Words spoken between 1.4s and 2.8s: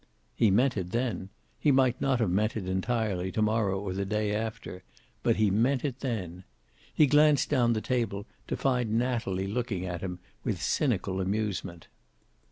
He might not have meant it,